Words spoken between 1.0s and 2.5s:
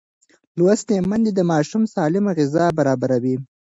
میندې د ماشوم سالمه